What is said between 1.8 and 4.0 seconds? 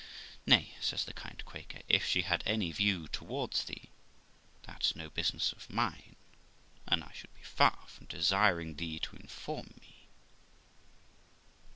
'if she had any view towards thee,